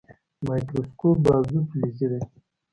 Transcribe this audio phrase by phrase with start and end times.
[0.45, 2.21] مایکروسکوپ بازو فلزي دی.